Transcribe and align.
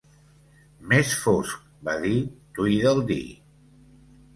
"Més 0.93 1.11
fosc", 1.27 1.61
va 1.91 1.97
dir 2.07 2.17
Tweedledee. 2.59 3.41